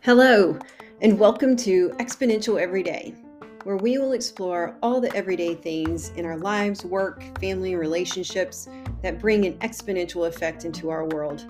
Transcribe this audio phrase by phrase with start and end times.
[0.00, 0.58] Hello,
[1.00, 3.14] and welcome to Exponential Everyday,
[3.62, 8.68] where we will explore all the everyday things in our lives, work, family, and relationships
[9.02, 11.46] that bring an exponential effect into our world.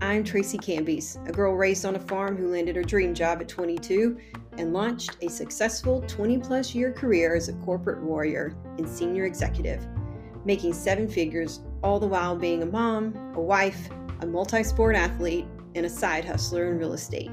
[0.00, 3.48] I'm Tracy Kambies, a girl raised on a farm who landed her dream job at
[3.50, 4.16] 22
[4.56, 9.86] and launched a successful 20 plus year career as a corporate warrior and senior executive,
[10.46, 13.88] making seven figures, all the while being a mom, a wife,
[14.20, 17.30] a multi sport athlete, and a side hustler in real estate.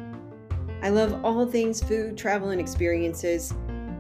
[0.82, 3.54] I love all things food, travel, and experiences,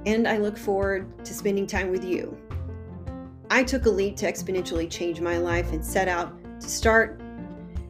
[0.06, 2.38] and I look forward to spending time with you.
[3.50, 7.20] I took a leap to exponentially change my life and set out to start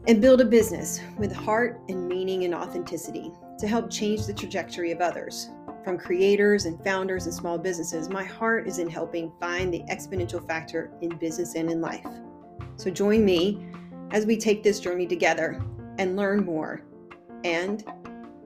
[0.07, 4.91] and build a business with heart and meaning and authenticity to help change the trajectory
[4.91, 5.49] of others.
[5.83, 10.45] From creators and founders and small businesses, my heart is in helping find the exponential
[10.45, 12.05] factor in business and in life.
[12.77, 13.65] So join me
[14.11, 15.59] as we take this journey together
[15.97, 16.83] and learn more
[17.43, 17.83] and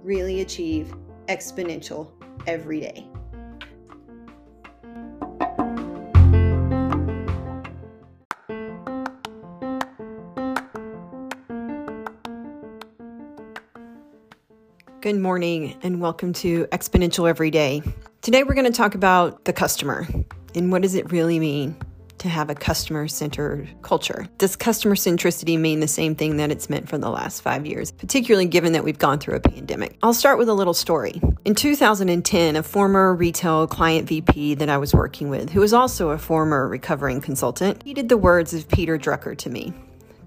[0.03, 0.95] really achieve
[1.27, 2.09] exponential
[2.47, 3.07] every day.
[15.01, 17.81] Good morning and welcome to Exponential Everyday.
[18.21, 20.07] Today we're going to talk about the customer
[20.55, 21.75] and what does it really mean
[22.21, 24.27] to have a customer centered culture.
[24.37, 27.91] Does customer centricity mean the same thing that it's meant for the last five years,
[27.91, 29.97] particularly given that we've gone through a pandemic?
[30.03, 31.19] I'll start with a little story.
[31.45, 36.11] In 2010, a former retail client VP that I was working with, who was also
[36.11, 39.73] a former recovering consultant, did the words of Peter Drucker to me.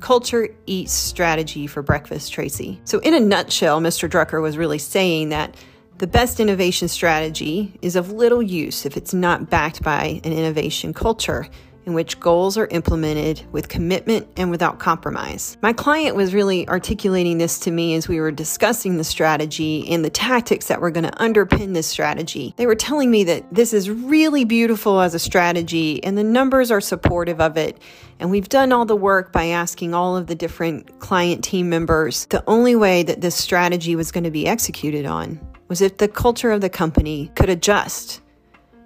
[0.00, 2.80] Culture eats strategy for breakfast, Tracy.
[2.84, 4.08] So, in a nutshell, Mr.
[4.08, 5.56] Drucker was really saying that
[5.98, 10.92] the best innovation strategy is of little use if it's not backed by an innovation
[10.92, 11.48] culture
[11.86, 15.56] in which goals are implemented with commitment and without compromise.
[15.62, 20.04] My client was really articulating this to me as we were discussing the strategy and
[20.04, 22.54] the tactics that were going to underpin this strategy.
[22.56, 26.70] They were telling me that this is really beautiful as a strategy and the numbers
[26.70, 27.78] are supportive of it.
[28.18, 32.26] And we've done all the work by asking all of the different client team members.
[32.26, 36.08] The only way that this strategy was going to be executed on was if the
[36.08, 38.20] culture of the company could adjust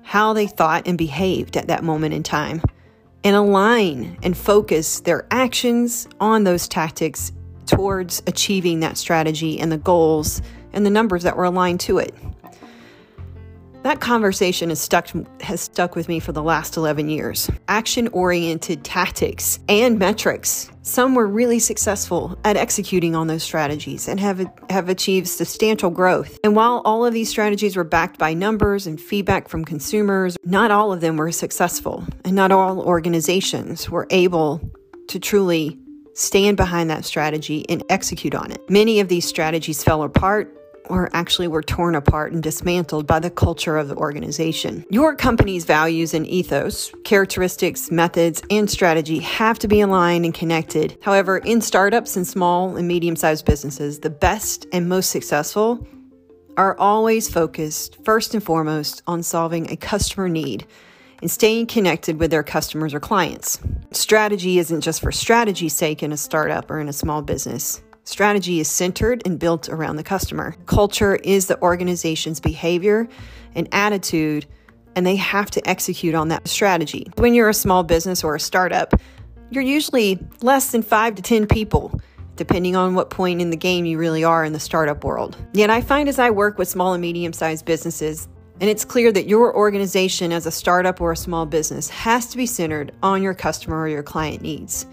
[0.03, 2.62] how they thought and behaved at that moment in time
[3.24, 7.32] and align and focus their actions on those tactics
[7.66, 10.40] towards achieving that strategy and the goals
[10.72, 12.14] and the numbers that were aligned to it.
[13.84, 15.09] That conversation has stuck
[15.41, 17.49] has stuck with me for the last 11 years.
[17.69, 20.71] Action-oriented tactics and metrics.
[20.83, 26.39] Some were really successful at executing on those strategies and have have achieved substantial growth.
[26.43, 30.72] And while all of these strategies were backed by numbers and feedback from consumers, not
[30.72, 34.60] all of them were successful, and not all organizations were able
[35.06, 35.78] to truly
[36.15, 38.60] stand behind that strategy and execute on it.
[38.69, 40.57] Many of these strategies fell apart
[40.88, 44.84] or actually were torn apart and dismantled by the culture of the organization.
[44.91, 50.98] Your company's values and ethos, characteristics, methods, and strategy have to be aligned and connected.
[51.03, 55.87] However, in startups and small and medium sized businesses, the best and most successful
[56.56, 60.66] are always focused, first and foremost, on solving a customer need
[61.22, 63.60] and staying connected with their customers or clients.
[63.93, 67.82] Strategy isn't just for strategy's sake in a startup or in a small business.
[68.08, 70.56] Strategy is centered and built around the customer.
[70.64, 73.06] Culture is the organization's behavior
[73.54, 74.46] and attitude,
[74.96, 77.06] and they have to execute on that strategy.
[77.16, 78.98] When you're a small business or a startup,
[79.50, 82.00] you're usually less than five to 10 people,
[82.36, 85.36] depending on what point in the game you really are in the startup world.
[85.52, 88.26] Yet I find as I work with small and medium sized businesses,
[88.58, 92.38] and it's clear that your organization as a startup or a small business has to
[92.38, 94.86] be centered on your customer or your client needs.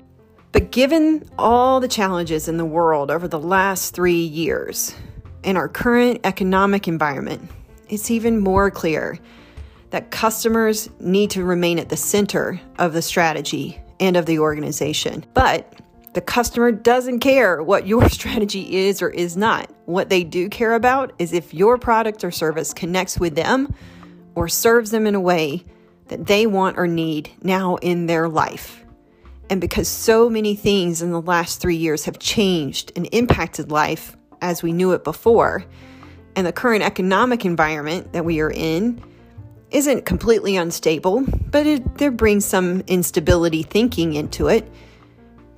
[0.56, 4.96] But given all the challenges in the world over the last three years
[5.44, 7.52] and our current economic environment,
[7.90, 9.20] it's even more clear
[9.90, 15.26] that customers need to remain at the center of the strategy and of the organization.
[15.34, 15.78] But
[16.14, 19.70] the customer doesn't care what your strategy is or is not.
[19.88, 23.76] What they do care about is if your product or service connects with them
[24.36, 25.66] or serves them in a way
[26.08, 28.85] that they want or need now in their life.
[29.50, 34.18] And because so many things in the last three years have changed and impacted life
[34.42, 35.66] as we knew it before,
[36.36, 39.02] and the current economic environment that we are in
[39.72, 44.70] isn't completely unstable, but it there brings some instability thinking into it.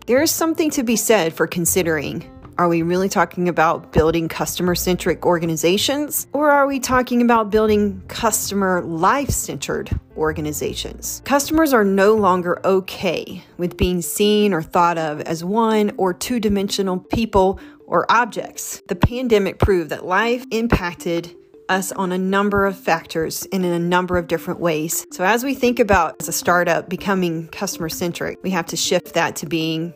[0.06, 2.30] There is something to be said for considering
[2.60, 6.26] Are we really talking about building customer centric organizations?
[6.34, 11.22] Or are we talking about building customer life centered organizations?
[11.24, 16.40] Customers are no longer okay with being seen or thought of as one or two
[16.40, 18.82] dimensional people or objects.
[18.88, 21.36] The pandemic proved that life impacted
[21.70, 25.06] us on a number of factors and in a number of different ways.
[25.12, 29.14] So, as we think about as a startup becoming customer centric, we have to shift
[29.14, 29.94] that to being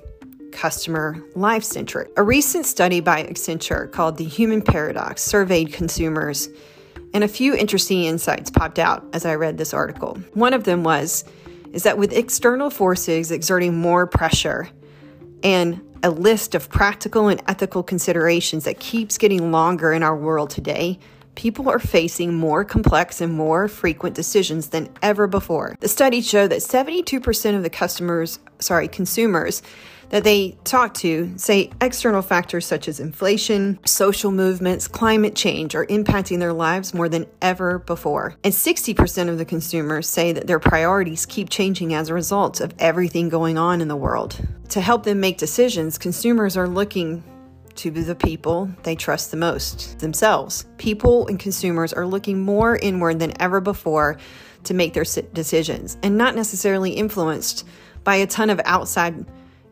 [0.51, 2.11] customer life centric.
[2.17, 6.49] A recent study by Accenture called The Human Paradox surveyed consumers,
[7.13, 10.15] and a few interesting insights popped out as I read this article.
[10.33, 11.25] One of them was
[11.73, 14.69] is that with external forces exerting more pressure
[15.43, 20.49] and a list of practical and ethical considerations that keeps getting longer in our world
[20.49, 20.99] today,
[21.35, 25.75] people are facing more complex and more frequent decisions than ever before.
[25.79, 29.61] The study showed that 72% of the customers, sorry, consumers
[30.11, 35.85] that they talk to say external factors such as inflation, social movements, climate change are
[35.87, 38.35] impacting their lives more than ever before.
[38.43, 42.73] And 60% of the consumers say that their priorities keep changing as a result of
[42.77, 44.37] everything going on in the world.
[44.69, 47.23] To help them make decisions, consumers are looking
[47.75, 50.65] to the people they trust the most themselves.
[50.77, 54.17] People and consumers are looking more inward than ever before
[54.65, 57.65] to make their decisions and not necessarily influenced
[58.03, 59.25] by a ton of outside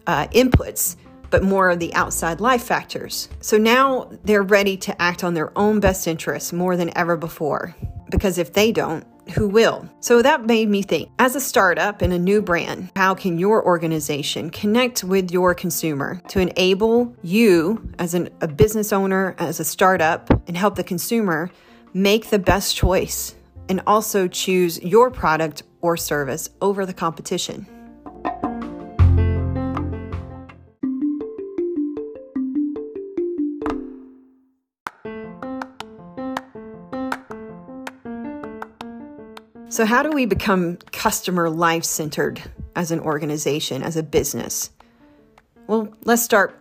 [0.10, 0.96] uh, inputs,
[1.30, 3.30] but more of the outside life factors.
[3.42, 7.76] So now they're ready to act on their own best interests more than ever before.
[8.10, 9.88] Because if they don't, who will?
[10.00, 13.64] So that made me think as a startup and a new brand, how can your
[13.64, 19.64] organization connect with your consumer to enable you as an, a business owner, as a
[19.64, 21.52] startup, and help the consumer
[21.94, 23.36] make the best choice
[23.70, 27.68] and also choose your product or service over the competition?
[39.72, 42.42] So, how do we become customer life centered
[42.76, 44.72] as an organization, as a business?
[45.68, 46.60] Well, let's start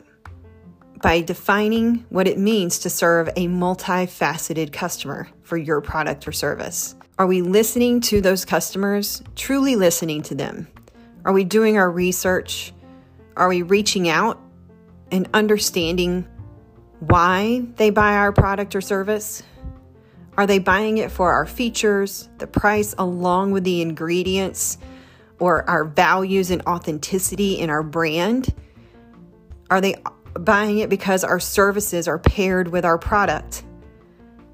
[1.00, 6.96] by defining what it means to serve a multifaceted customer for your product or service.
[7.18, 10.68] Are we listening to those customers, truly listening to them?
[11.24, 12.74] Are we doing our research?
[13.38, 14.38] Are we reaching out
[15.10, 16.28] and understanding
[17.00, 19.42] why they buy our product or service?
[20.38, 24.78] Are they buying it for our features, the price, along with the ingredients,
[25.40, 28.54] or our values and authenticity in our brand?
[29.68, 29.96] Are they
[30.34, 33.64] buying it because our services are paired with our product?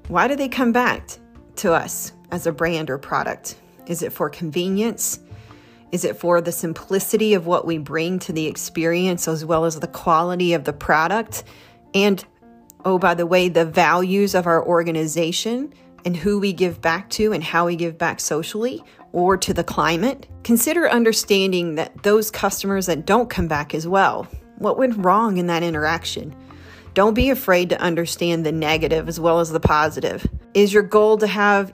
[0.07, 1.07] Why do they come back
[1.57, 3.55] to us as a brand or product?
[3.85, 5.19] Is it for convenience?
[5.91, 9.79] Is it for the simplicity of what we bring to the experience as well as
[9.79, 11.43] the quality of the product?
[11.93, 12.25] And
[12.85, 15.73] oh, by the way, the values of our organization
[16.05, 19.63] and who we give back to and how we give back socially or to the
[19.63, 24.27] climate, consider understanding that those customers that don't come back as well.
[24.57, 26.35] What went wrong in that interaction?
[26.93, 30.25] Don't be afraid to understand the negative as well as the positive.
[30.53, 31.73] Is your goal to have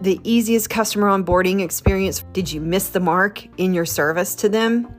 [0.00, 2.24] the easiest customer onboarding experience?
[2.32, 4.92] Did you miss the mark in your service to them?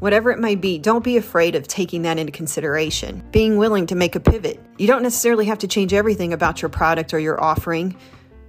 [0.00, 3.22] Whatever it might be, don't be afraid of taking that into consideration.
[3.32, 4.58] Being willing to make a pivot.
[4.78, 7.94] You don't necessarily have to change everything about your product or your offering,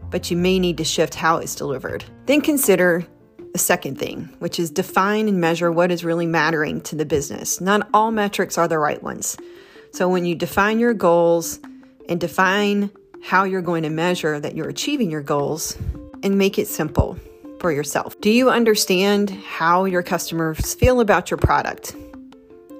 [0.09, 2.05] but you may need to shift how it's delivered.
[2.25, 3.05] Then consider
[3.51, 7.59] the second thing, which is define and measure what is really mattering to the business.
[7.59, 9.37] Not all metrics are the right ones.
[9.91, 11.59] So when you define your goals
[12.07, 15.77] and define how you're going to measure that you're achieving your goals
[16.23, 17.19] and make it simple
[17.61, 18.19] for yourself.
[18.19, 21.95] Do you understand how your customers feel about your product?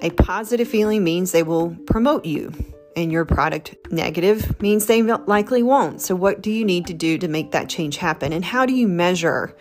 [0.02, 2.52] A positive feeling means they will promote you,
[2.96, 6.02] and your product negative means they likely won't.
[6.02, 8.32] So, what do you need to do to make that change happen?
[8.32, 9.56] And how do you measure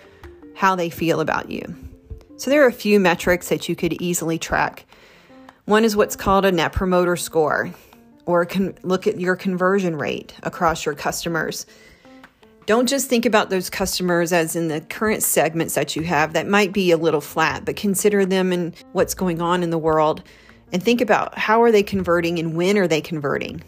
[0.55, 1.63] how they feel about you?
[2.37, 4.87] So, there are a few metrics that you could easily track.
[5.65, 7.71] One is what's called a net promoter score,
[8.25, 11.67] or can look at your conversion rate across your customers.
[12.67, 16.47] Don't just think about those customers as in the current segments that you have that
[16.47, 20.23] might be a little flat, but consider them and what's going on in the world
[20.71, 23.63] and think about how are they converting and when are they converting.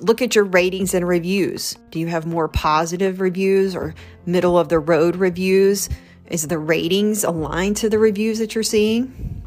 [0.00, 1.76] Look at your ratings and reviews.
[1.90, 3.94] Do you have more positive reviews or
[4.26, 5.88] middle of the road reviews?
[6.26, 9.42] Is the ratings aligned to the reviews that you're seeing?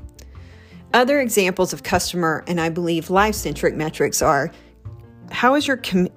[0.93, 4.51] Other examples of customer and I believe life centric metrics are
[5.29, 6.09] how is your com-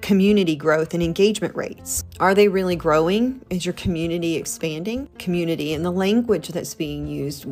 [0.00, 2.03] community growth and engagement rates.
[2.20, 3.44] Are they really growing?
[3.50, 5.08] Is your community expanding?
[5.18, 7.46] Community and the language that's being used.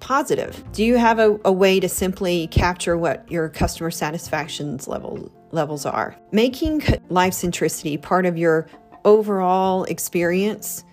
[0.00, 0.64] positive?
[0.72, 5.84] Do you have a, a way to simply capture what your customer satisfaction level, levels
[5.84, 6.16] are?
[6.32, 8.66] Making life centricity part of your
[9.04, 10.84] overall experience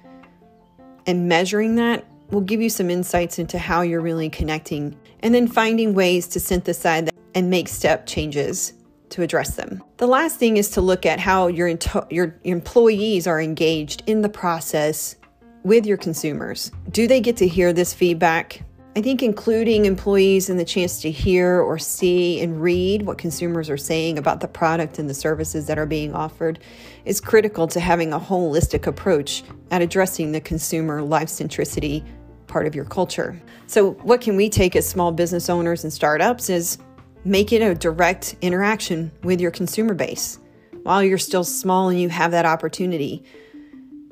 [1.05, 5.48] and measuring that will give you some insights into how you're really connecting and then
[5.48, 8.74] finding ways to synthesize that and make step changes
[9.15, 9.81] to address them.
[9.95, 14.22] The last thing is to look at how your, your, your employees are engaged in
[14.22, 15.15] the process
[15.63, 16.69] with your consumers.
[16.91, 18.62] Do they get to hear this feedback?
[18.98, 23.69] I think including employees in the chance to hear or see and read what consumers
[23.69, 26.60] are saying about the product and the services that are being offered
[27.05, 32.03] is critical to having a holistic approach at addressing the consumer life centricity
[32.48, 33.41] part of your culture.
[33.67, 36.77] So, what can we take as small business owners and startups is
[37.25, 40.39] make it a direct interaction with your consumer base
[40.84, 43.24] while you're still small and you have that opportunity.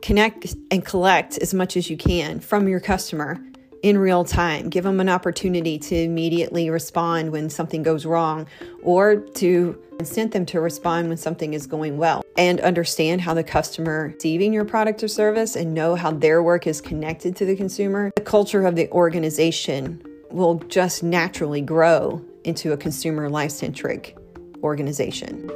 [0.02, 3.40] Connect and collect as much as you can from your customer
[3.84, 4.70] in real time.
[4.70, 8.48] Give them an opportunity to immediately respond when something goes wrong
[8.82, 12.26] or to incent them to respond when something is going well.
[12.36, 16.66] And understand how the customer receiving your product or service and know how their work
[16.66, 18.12] is connected to the consumer.
[18.16, 20.02] The culture of the organization
[20.32, 24.18] will just naturally grow into a consumer life centric
[24.64, 25.50] organization.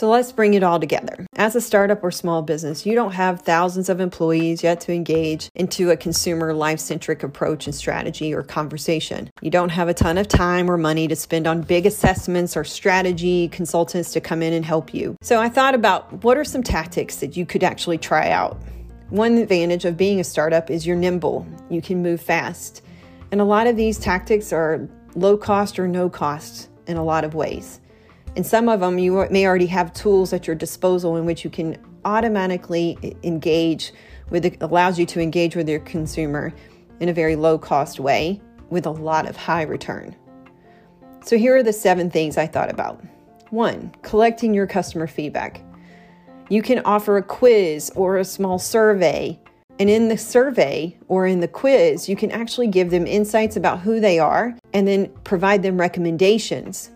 [0.00, 1.26] So let's bring it all together.
[1.36, 5.50] As a startup or small business, you don't have thousands of employees yet to engage
[5.54, 9.28] into a consumer life centric approach and strategy or conversation.
[9.42, 12.64] You don't have a ton of time or money to spend on big assessments or
[12.64, 15.16] strategy consultants to come in and help you.
[15.20, 18.58] So I thought about what are some tactics that you could actually try out.
[19.10, 22.80] One advantage of being a startup is you're nimble, you can move fast.
[23.32, 27.22] And a lot of these tactics are low cost or no cost in a lot
[27.22, 27.79] of ways.
[28.36, 31.50] And some of them you may already have tools at your disposal in which you
[31.50, 33.92] can automatically engage
[34.30, 36.52] with it allows you to engage with your consumer
[37.00, 40.14] in a very low cost way with a lot of high return.
[41.24, 43.02] So here are the seven things I thought about.
[43.50, 45.62] One, collecting your customer feedback.
[46.48, 49.38] You can offer a quiz or a small survey.
[49.78, 53.80] And in the survey or in the quiz, you can actually give them insights about
[53.80, 56.90] who they are and then provide them recommendations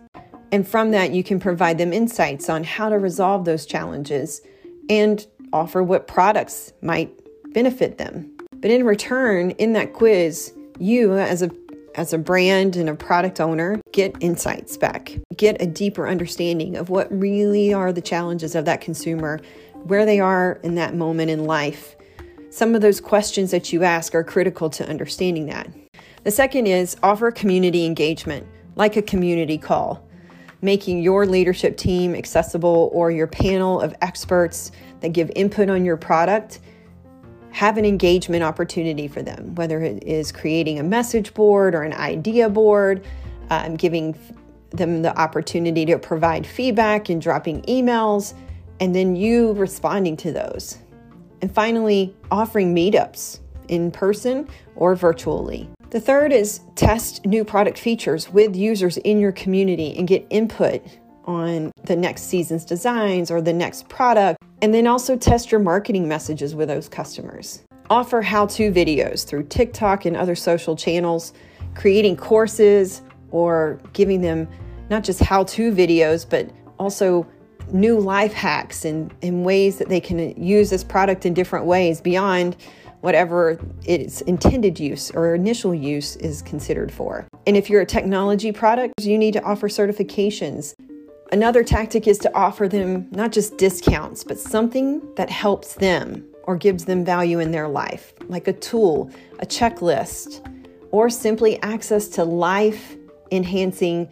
[0.53, 4.41] and from that, you can provide them insights on how to resolve those challenges
[4.89, 7.13] and offer what products might
[7.53, 8.31] benefit them.
[8.61, 11.51] But in return, in that quiz, you as a
[11.95, 15.13] as a brand and a product owner, get insights back.
[15.37, 19.41] Get a deeper understanding of what really are the challenges of that consumer,
[19.85, 21.95] where they are in that moment in life.
[22.51, 25.69] Some of those questions that you ask are critical to understanding that.
[26.25, 28.47] The second is offer community engagement,
[28.77, 30.04] like a community call
[30.65, 35.97] making your leadership team accessible or your panel of experts that give input on your
[35.97, 36.61] product
[37.51, 41.93] have an engagement opportunity for them, whether it is creating a message board or an
[41.93, 43.05] idea board,
[43.51, 44.19] um, giving
[44.71, 48.35] them the opportunity to provide feedback and dropping emails,
[48.81, 50.79] and then you responding to those.
[51.43, 55.69] And finally, offering meetups in person or virtually.
[55.91, 60.83] The third is test new product features with users in your community and get input
[61.25, 64.43] on the next season's designs or the next product.
[64.63, 67.63] And then also test your marketing messages with those customers.
[67.91, 71.33] Offer how to videos through TikTok and other social channels,
[71.75, 74.49] creating courses or giving them
[74.91, 77.27] not just how to videos, but also
[77.73, 82.01] new life hacks and, and ways that they can use this product in different ways
[82.01, 82.57] beyond
[83.05, 87.27] whatever its intended use or initial use is considered for.
[87.47, 90.73] And if you're a technology product, you need to offer certifications.
[91.31, 96.57] Another tactic is to offer them not just discounts, but something that helps them or
[96.57, 100.41] gives them value in their life, like a tool, a checklist,
[100.91, 102.97] or simply access to life
[103.31, 104.09] enhancing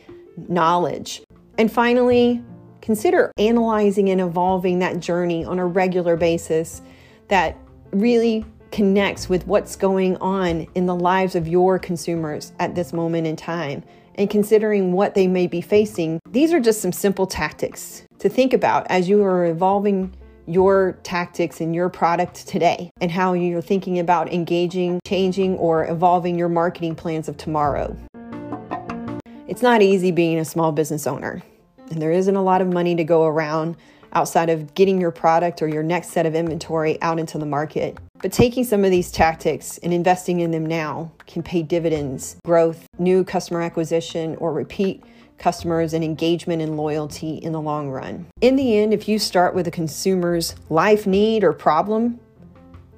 [0.49, 1.23] knowledge.
[1.57, 2.45] And finally,
[2.83, 6.83] consider analyzing and evolving that journey on a regular basis
[7.29, 7.57] that
[7.93, 13.27] really connects with what's going on in the lives of your consumers at this moment
[13.27, 13.85] in time
[14.17, 16.19] and considering what they may be facing.
[16.29, 20.15] These are just some simple tactics to think about as you are evolving
[20.47, 26.39] your tactics and your product today and how you're thinking about engaging, changing, or evolving
[26.39, 27.97] your marketing plans of tomorrow.
[29.47, 31.43] It's not easy being a small business owner,
[31.91, 33.77] and there isn't a lot of money to go around
[34.13, 37.99] outside of getting your product or your next set of inventory out into the market.
[38.21, 42.87] But taking some of these tactics and investing in them now can pay dividends, growth,
[42.99, 45.03] new customer acquisition, or repeat
[45.39, 48.27] customers and engagement and loyalty in the long run.
[48.41, 52.21] In the end, if you start with a consumer's life need or problem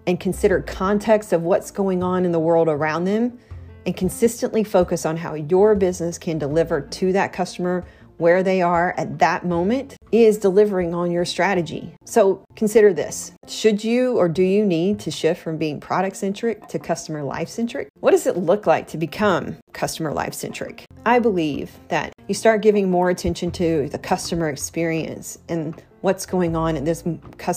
[0.07, 3.39] and consider context of what's going on in the world around them
[3.87, 7.85] and consistently focus on how your business can deliver to that customer
[8.19, 11.95] where they are at that moment is delivering on your strategy.
[12.05, 13.33] So consider this.
[13.49, 17.49] Should you or do you need to shift from being product centric to customer life
[17.49, 17.89] centric?
[18.01, 20.85] What does it look like to become customer life centric?
[21.05, 26.55] I believe that you start giving more attention to the customer experience and what's going
[26.55, 27.03] on in this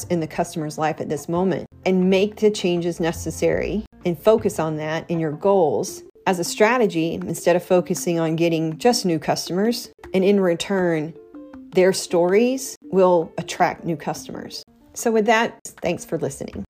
[0.09, 4.77] in the customer's life at this moment and make the changes necessary and focus on
[4.77, 9.91] that in your goals as a strategy instead of focusing on getting just new customers.
[10.13, 11.13] And in return,
[11.77, 14.63] their stories will attract new customers.
[14.95, 16.63] So, with that, thanks for listening.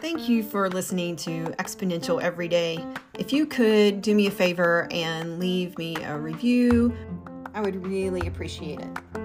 [0.00, 2.82] Thank you for listening to Exponential Every Day.
[3.18, 6.96] If you could do me a favor and leave me a review,
[7.52, 9.15] I would really appreciate it.